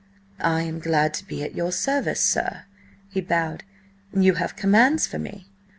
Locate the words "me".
5.19-5.45